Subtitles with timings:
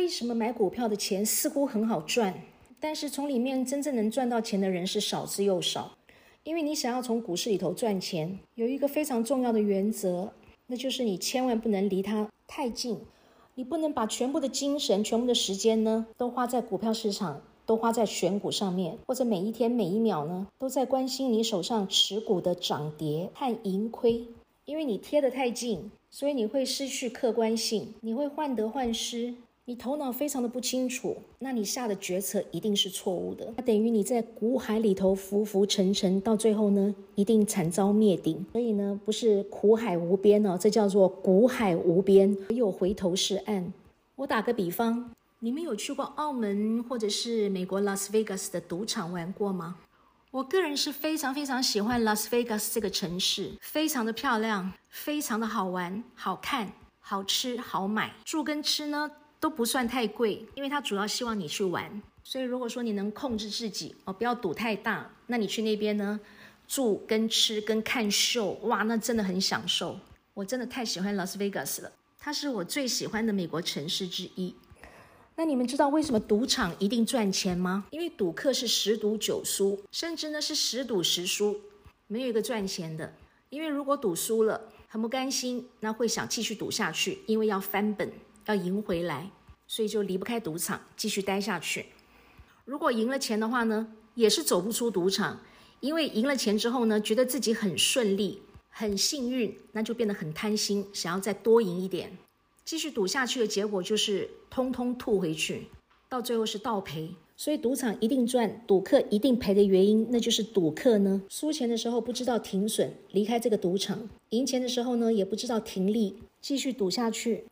[0.00, 2.32] 为什么买股票的钱似乎很好赚，
[2.80, 5.98] 但是从里面真正能赚到钱的人是少之又少？
[6.42, 10.32] 因为你想要从股市里头赚钱，有一个非常重要的原则，
[10.68, 12.98] 那就是你千万不能离它太近，
[13.56, 24.24] 你不能把全部的精神、全部的时间呢，都花在股票市场，都花在选股上面，或者每一天每一秒呢，都在关心你手上持股的涨跌和盈亏。
[24.64, 29.34] 因为你贴得太近，所以你会失去客观性，你会患得患失。
[29.70, 33.54] 你头脑非常的不清楚，那你下的决策一定是错误的。
[33.56, 38.44] 那等于你在股海里头浮浮沉沉，到最后呢，一定惨遭灭顶。
[38.50, 43.72] 所以呢，不是苦海无边哦，这叫做股海无边，没有回头是岸。
[44.16, 49.76] 我打个比方，你们有去过澳门或者是美国拉斯维加斯的赌场玩过吗？
[50.32, 59.08] 我个人是非常非常喜欢拉斯维加斯这个城市，非常的漂亮，非常的好玩、好看、好吃、好买，住跟吃呢。
[59.40, 62.00] 都不算太贵，因为他主要希望你去玩。
[62.22, 66.20] 所以如果说你能控制自己哦，不要赌太大，那你去那边呢，
[66.68, 69.98] 住跟吃跟看秀，哇，那真的很享受。
[70.34, 74.54] 我真的太喜欢拉斯维加斯了，它是我最喜欢的美国城市之一。
[75.36, 77.86] 那你们知道为什么赌场一定赚钱吗？
[77.90, 81.58] 因为赌客是十赌九输，甚至呢是十赌十输，
[82.06, 83.14] 没有一个赚钱的。
[83.48, 88.12] 因为如果赌输了，很不甘心，那会想继续赌下去，因为要翻本。
[88.46, 89.30] 要赢回来，
[89.66, 91.86] 所以就离不开赌场，继续待下去。
[92.64, 95.40] 如果赢了钱的话呢，也是走不出赌场，
[95.80, 102.16] 因为赢了钱之后呢，觉得自己很顺利、很幸运，那就变得很贪心，想要再多赢一点，
[102.64, 105.68] 继续赌下去的结果就是通通吐回去，
[106.08, 107.14] 到最后是倒赔。
[107.36, 113.96] 所以赌场一定赚，赌客一定赔的原因，那就是赌客呢输钱的时候不知道停损，离开这个赌场；
[114.28, 117.46] 赢钱的时候呢，也不知道停利，继续赌下去。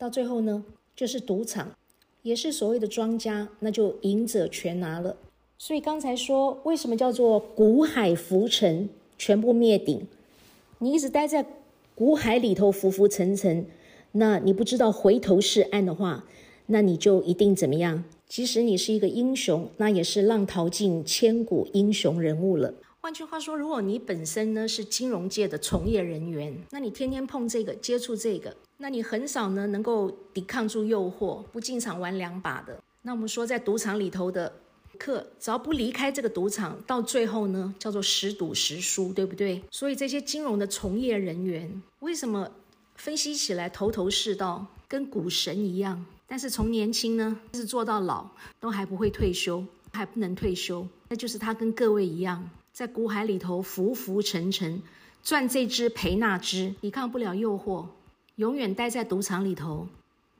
[0.00, 0.64] 到最后呢，
[0.96, 1.76] 就是赌场，
[2.22, 5.14] 也是所谓的庄家，那就赢者全拿了。
[5.58, 10.06] 所以刚才说，为什么叫做股海浮沉，全部灭顶？
[10.78, 11.44] 你一直待在
[11.94, 13.66] 股海里头浮浮沉沉，
[14.12, 16.24] 那你不知道回头是岸的话，
[16.68, 18.02] 那你就一定怎么样？
[18.26, 22.72] 即使你是一个英雄，那也是浪淘尽千古英雄人物了。
[23.02, 28.56] 换句话说，如果你本身呢是金融界的从业人员，那你天天碰这个，接触这个。
[28.82, 32.82] 那你很少呢能够抵抗住诱惑，不进场玩两把的。
[33.02, 34.50] 那我们说，在赌场里头的
[34.98, 39.62] 客，只要不离开这个赌场，到最后呢叫做十赌十输，对不对？
[39.70, 42.50] 所以这些金融的从业人员，为什么
[42.96, 46.02] 分析起来头头是道，跟股神一样？
[46.26, 48.26] 但是从年轻呢，是做到老，
[48.58, 54.80] 都还不会退休，还不能退休，那就是他跟各位一样，在股海里头浮浮沉沉，
[55.22, 57.84] 赚这只赔那只，抵抗不了诱惑。
[58.36, 59.88] 永远待在赌场里头，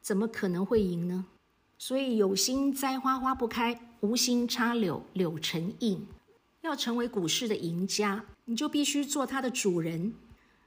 [0.00, 1.26] 怎么可能会赢呢？
[1.78, 6.06] 所以有心栽花花不开，无心插柳柳成荫。
[6.62, 10.12] 要成为股市的赢家，你就必须做它的主人。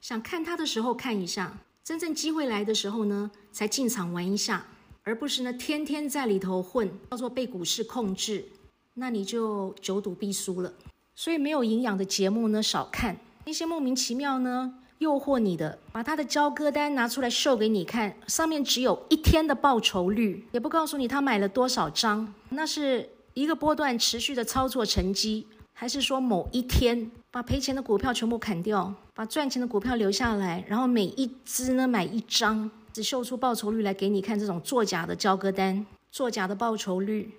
[0.00, 4.66] 想看它的时候看一下，真正机会来的时候呢，才进场玩一下，
[5.02, 8.46] 而不是呢天天在里头混，叫做被股市控制，
[8.94, 10.72] 那你就久赌必输了。
[11.14, 14.78] 所以没有营养的节目呢，少看那些莫名其妙呢。
[15.04, 37.30] 诱惑你的，把他的交割单拿出来秀给你看，上面只有一天的报酬率，也不告诉你他买了多少张，那是一个波段持续的操作成绩，还是说某一天把赔钱的股票全部砍掉，把赚钱的股票留下来，然后每一只呢买一张，只秀出报酬率来给你看，这种作假的交割单，作假的报酬率，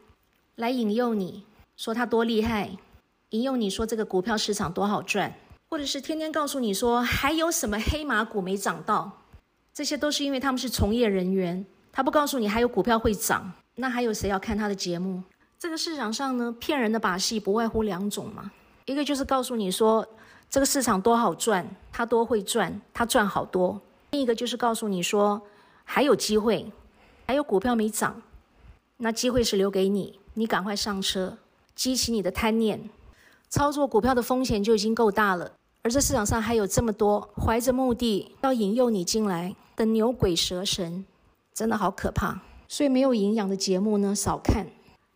[0.57, 1.43] 来引诱你
[1.75, 2.69] 说他多厉害，
[3.31, 5.33] 引诱你说这个股票市场多好赚。
[5.75, 9.11] 或者是天天告诉你说还有什么黑马股没涨到，
[9.73, 15.21] 这些都是因为他们是从业人员，他不告诉你还有股票会涨，那还有谁要看他的节目？
[15.59, 18.49] 这个市场上呢，骗人的把戏不外乎两种嘛，
[18.85, 20.07] 一个就是告诉你说
[20.49, 23.77] 这个市场多好赚，他多会赚，他赚好多；
[24.11, 25.41] 另一个就是告诉你说
[25.83, 26.71] 还有机会，
[27.27, 28.21] 还有股票没涨，
[28.95, 31.37] 那机会是留给你，你赶快上车，
[31.75, 32.89] 激起你的贪念，
[33.49, 35.51] 操作股票的风险就已经够大了。
[35.85, 41.05] 而这市场上还有这么多怀着目的要引诱你进来的牛鬼蛇神，
[41.53, 42.41] 真的好可怕。
[42.67, 44.65] 所以没有营养的节目呢，少看。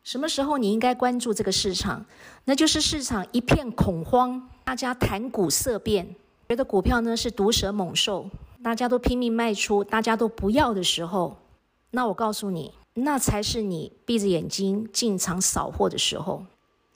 [0.03, 2.05] 什么时候你应该关注这个市场？
[2.45, 6.15] 那就是市场一片恐慌，大家谈股色变，
[6.49, 8.29] 觉得股票呢是毒蛇猛兽，
[8.63, 11.35] 大家都拼命卖出，大家都不要的时候，
[11.89, 16.45] 那我告诉你，那才是你闭着眼睛进场扫货的时候。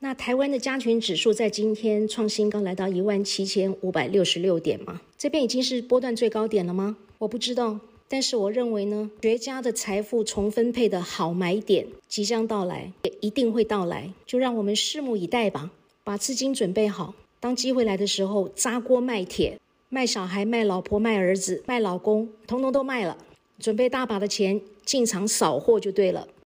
[0.03, 4.99] 那台湾的加权指数在今天创新高，来到一万七千五百六十六点吗？
[5.17, 6.97] 这边已经是波段最高点了吗？
[7.19, 7.79] 我不知道。
[8.09, 15.71] 但是我认为呢，绝佳的财富重分配的好买点即将到来，也一定会到来，就让我们拭目以待吧。
[16.03, 19.57] 把资金准备好，当机会来的时候，砸锅卖铁，
[19.87, 23.17] 卖小孩、卖老婆、卖儿子、卖老公，统统都卖了，
[23.57, 26.27] 准备大把的钱进场扫货就对了。